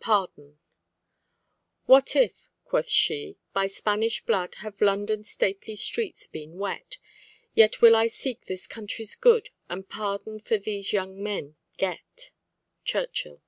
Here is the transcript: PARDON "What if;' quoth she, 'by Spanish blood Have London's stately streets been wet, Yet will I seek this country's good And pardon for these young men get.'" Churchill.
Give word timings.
PARDON 0.00 0.58
"What 1.84 2.16
if;' 2.16 2.48
quoth 2.64 2.88
she, 2.88 3.38
'by 3.52 3.68
Spanish 3.68 4.20
blood 4.24 4.56
Have 4.56 4.80
London's 4.80 5.30
stately 5.30 5.76
streets 5.76 6.26
been 6.26 6.58
wet, 6.58 6.98
Yet 7.54 7.80
will 7.80 7.94
I 7.94 8.08
seek 8.08 8.46
this 8.46 8.66
country's 8.66 9.14
good 9.14 9.50
And 9.68 9.88
pardon 9.88 10.40
for 10.40 10.58
these 10.58 10.92
young 10.92 11.22
men 11.22 11.54
get.'" 11.76 12.32
Churchill. 12.84 13.44